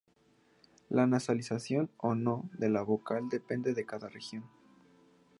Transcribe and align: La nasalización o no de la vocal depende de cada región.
La 0.89 1.05
nasalización 1.05 1.91
o 1.97 2.15
no 2.15 2.49
de 2.57 2.69
la 2.71 2.81
vocal 2.81 3.29
depende 3.29 3.75
de 3.75 3.85
cada 3.85 4.09
región. 4.09 4.43